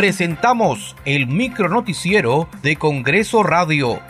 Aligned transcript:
presentamos 0.00 0.96
el 1.04 1.26
micronoticiero 1.26 2.48
de 2.62 2.76
Congreso 2.76 3.42
Radio. 3.42 4.00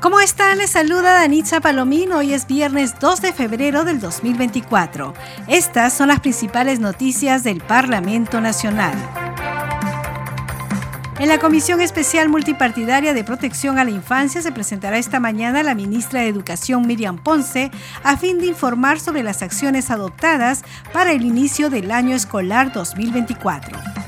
¿Cómo 0.00 0.18
están? 0.18 0.58
Les 0.58 0.70
saluda 0.70 1.20
Danitza 1.20 1.60
Palomín. 1.60 2.10
Hoy 2.10 2.34
es 2.34 2.48
viernes 2.48 2.98
2 2.98 3.22
de 3.22 3.32
febrero 3.32 3.84
del 3.84 4.00
2024. 4.00 5.14
Estas 5.46 5.92
son 5.92 6.08
las 6.08 6.18
principales 6.18 6.80
noticias 6.80 7.44
del 7.44 7.60
Parlamento 7.60 8.40
Nacional. 8.40 9.23
En 11.24 11.30
la 11.30 11.38
Comisión 11.38 11.80
Especial 11.80 12.28
Multipartidaria 12.28 13.14
de 13.14 13.24
Protección 13.24 13.78
a 13.78 13.84
la 13.84 13.90
Infancia 13.90 14.42
se 14.42 14.52
presentará 14.52 14.98
esta 14.98 15.20
mañana 15.20 15.62
la 15.62 15.74
ministra 15.74 16.20
de 16.20 16.28
Educación 16.28 16.86
Miriam 16.86 17.16
Ponce 17.16 17.70
a 18.02 18.18
fin 18.18 18.38
de 18.38 18.44
informar 18.44 19.00
sobre 19.00 19.22
las 19.22 19.40
acciones 19.40 19.90
adoptadas 19.90 20.64
para 20.92 21.12
el 21.12 21.24
inicio 21.24 21.70
del 21.70 21.92
año 21.92 22.14
escolar 22.14 22.74
2024. 22.74 24.03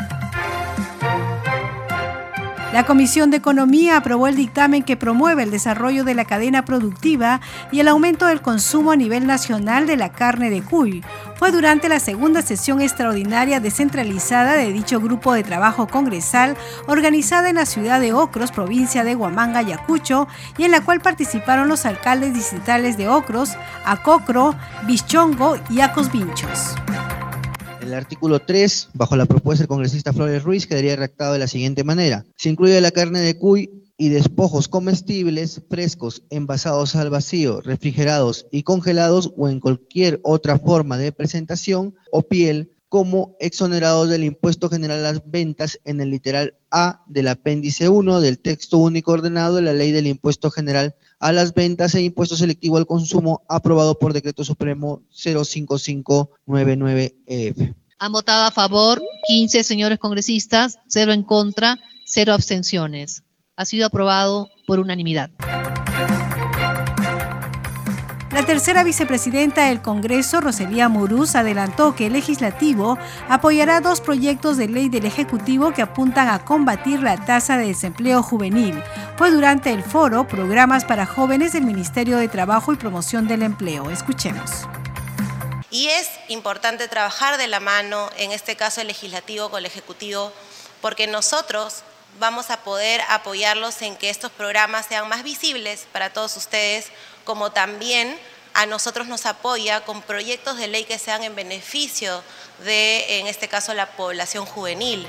La 2.72 2.84
Comisión 2.84 3.30
de 3.30 3.36
Economía 3.36 3.96
aprobó 3.96 4.26
el 4.26 4.36
dictamen 4.36 4.82
que 4.82 4.96
promueve 4.96 5.44
el 5.44 5.50
desarrollo 5.50 6.04
de 6.04 6.14
la 6.14 6.24
cadena 6.24 6.64
productiva 6.64 7.40
y 7.70 7.80
el 7.80 7.88
aumento 7.88 8.26
del 8.26 8.42
consumo 8.42 8.90
a 8.90 8.96
nivel 8.96 9.26
nacional 9.26 9.86
de 9.86 9.96
la 9.96 10.10
carne 10.10 10.50
de 10.50 10.62
cuy. 10.62 11.04
Fue 11.36 11.52
durante 11.52 11.88
la 11.88 12.00
segunda 12.00 12.42
sesión 12.42 12.80
extraordinaria 12.80 13.60
descentralizada 13.60 14.54
de 14.54 14.72
dicho 14.72 15.00
grupo 15.00 15.32
de 15.32 15.44
trabajo 15.44 15.86
congresal 15.86 16.56
organizada 16.86 17.48
en 17.48 17.56
la 17.56 17.66
ciudad 17.66 18.00
de 18.00 18.12
Ocros, 18.12 18.52
provincia 18.52 19.04
de 19.04 19.14
Huamanga, 19.14 19.60
Ayacucho, 19.60 20.26
y 20.58 20.64
en 20.64 20.72
la 20.72 20.80
cual 20.80 21.00
participaron 21.00 21.68
los 21.68 21.86
alcaldes 21.86 22.34
distritales 22.34 22.96
de 22.96 23.08
Ocros, 23.08 23.56
Acocro, 23.84 24.54
Bichongo 24.86 25.56
y 25.70 25.80
Acosvinchos. 25.80 26.74
El 27.86 27.94
artículo 27.94 28.40
3, 28.40 28.88
bajo 28.94 29.14
la 29.14 29.26
propuesta 29.26 29.62
del 29.62 29.68
congresista 29.68 30.12
Flores 30.12 30.42
Ruiz, 30.42 30.66
quedaría 30.66 30.96
redactado 30.96 31.34
de 31.34 31.38
la 31.38 31.46
siguiente 31.46 31.84
manera. 31.84 32.26
Se 32.36 32.48
incluye 32.48 32.80
la 32.80 32.90
carne 32.90 33.20
de 33.20 33.38
cuy 33.38 33.84
y 33.96 34.08
despojos 34.08 34.66
comestibles 34.66 35.62
frescos, 35.70 36.24
envasados 36.30 36.96
al 36.96 37.10
vacío, 37.10 37.60
refrigerados 37.60 38.48
y 38.50 38.64
congelados 38.64 39.32
o 39.36 39.48
en 39.48 39.60
cualquier 39.60 40.18
otra 40.24 40.58
forma 40.58 40.98
de 40.98 41.12
presentación 41.12 41.94
o 42.10 42.22
piel 42.22 42.72
como 42.88 43.36
exonerados 43.38 44.08
del 44.08 44.24
impuesto 44.24 44.68
general 44.68 45.06
a 45.06 45.12
las 45.12 45.30
ventas 45.30 45.78
en 45.84 46.00
el 46.00 46.10
literal 46.10 46.54
A 46.72 47.04
del 47.06 47.28
apéndice 47.28 47.88
1 47.88 48.20
del 48.20 48.40
texto 48.40 48.78
único 48.78 49.12
ordenado 49.12 49.54
de 49.54 49.62
la 49.62 49.72
ley 49.72 49.92
del 49.92 50.08
impuesto 50.08 50.50
general 50.50 50.96
a 51.18 51.32
las 51.32 51.54
ventas 51.54 51.94
e 51.94 52.02
impuesto 52.02 52.36
selectivo 52.36 52.76
al 52.76 52.86
consumo 52.86 53.40
aprobado 53.48 53.98
por 53.98 54.12
decreto 54.12 54.44
supremo 54.44 55.00
05599EF. 55.12 57.74
Han 57.98 58.12
votado 58.12 58.44
a 58.44 58.50
favor 58.50 59.00
15 59.28 59.64
señores 59.64 59.98
congresistas, 59.98 60.78
0 60.88 61.12
en 61.12 61.22
contra, 61.22 61.78
0 62.04 62.34
abstenciones. 62.34 63.22
Ha 63.56 63.64
sido 63.64 63.86
aprobado 63.86 64.50
por 64.66 64.78
unanimidad. 64.78 65.30
La 68.36 68.44
tercera 68.44 68.84
vicepresidenta 68.84 69.68
del 69.68 69.80
Congreso, 69.80 70.42
Roselía 70.42 70.90
Muruz, 70.90 71.36
adelantó 71.36 71.94
que 71.94 72.08
el 72.08 72.12
legislativo 72.12 72.98
apoyará 73.30 73.80
dos 73.80 74.02
proyectos 74.02 74.58
de 74.58 74.68
ley 74.68 74.90
del 74.90 75.06
Ejecutivo 75.06 75.72
que 75.72 75.80
apuntan 75.80 76.28
a 76.28 76.44
combatir 76.44 77.00
la 77.00 77.16
tasa 77.24 77.56
de 77.56 77.68
desempleo 77.68 78.22
juvenil. 78.22 78.74
Fue 79.16 79.30
durante 79.30 79.70
el 79.70 79.82
foro 79.82 80.28
Programas 80.28 80.84
para 80.84 81.06
Jóvenes 81.06 81.54
del 81.54 81.62
Ministerio 81.62 82.18
de 82.18 82.28
Trabajo 82.28 82.74
y 82.74 82.76
Promoción 82.76 83.26
del 83.26 83.42
Empleo. 83.42 83.90
Escuchemos. 83.90 84.50
Y 85.70 85.88
es 85.88 86.10
importante 86.28 86.86
trabajar 86.86 87.38
de 87.38 87.48
la 87.48 87.58
mano, 87.58 88.10
en 88.18 88.32
este 88.32 88.56
caso 88.56 88.82
el 88.82 88.88
legislativo 88.88 89.48
con 89.48 89.60
el 89.60 89.64
Ejecutivo, 89.64 90.34
porque 90.82 91.06
nosotros 91.06 91.82
vamos 92.20 92.50
a 92.50 92.58
poder 92.58 93.00
apoyarlos 93.08 93.80
en 93.80 93.96
que 93.96 94.10
estos 94.10 94.30
programas 94.32 94.84
sean 94.84 95.08
más 95.08 95.22
visibles 95.22 95.86
para 95.92 96.10
todos 96.10 96.36
ustedes, 96.36 96.88
como 97.24 97.52
también 97.52 98.18
a 98.52 98.66
nosotros 98.66 99.06
nos 99.06 99.24
apoya 99.24 99.82
con 99.86 100.02
proyectos 100.02 100.58
de 100.58 100.68
ley 100.68 100.84
que 100.84 100.98
sean 100.98 101.22
en 101.22 101.34
beneficio 101.34 102.22
de, 102.64 103.18
en 103.20 103.28
este 103.28 103.48
caso, 103.48 103.72
la 103.72 103.86
población 103.86 104.44
juvenil. 104.44 105.08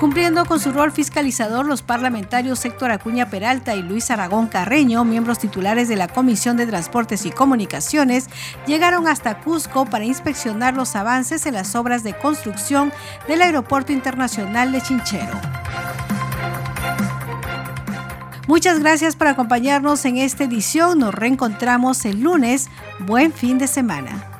Cumpliendo 0.00 0.46
con 0.46 0.58
su 0.58 0.72
rol 0.72 0.92
fiscalizador, 0.92 1.66
los 1.66 1.82
parlamentarios 1.82 2.64
Héctor 2.64 2.90
Acuña 2.90 3.28
Peralta 3.28 3.74
y 3.74 3.82
Luis 3.82 4.10
Aragón 4.10 4.46
Carreño, 4.46 5.04
miembros 5.04 5.38
titulares 5.38 5.88
de 5.88 5.96
la 5.96 6.08
Comisión 6.08 6.56
de 6.56 6.66
Transportes 6.66 7.26
y 7.26 7.30
Comunicaciones, 7.30 8.30
llegaron 8.66 9.06
hasta 9.06 9.40
Cusco 9.40 9.84
para 9.84 10.06
inspeccionar 10.06 10.72
los 10.72 10.96
avances 10.96 11.44
en 11.44 11.52
las 11.52 11.74
obras 11.74 12.02
de 12.02 12.14
construcción 12.14 12.94
del 13.28 13.42
Aeropuerto 13.42 13.92
Internacional 13.92 14.72
de 14.72 14.80
Chinchero. 14.80 15.38
Muchas 18.48 18.78
gracias 18.78 19.16
por 19.16 19.26
acompañarnos 19.26 20.02
en 20.06 20.16
esta 20.16 20.44
edición. 20.44 20.98
Nos 20.98 21.14
reencontramos 21.14 22.06
el 22.06 22.22
lunes. 22.22 22.70
Buen 23.00 23.34
fin 23.34 23.58
de 23.58 23.66
semana. 23.66 24.39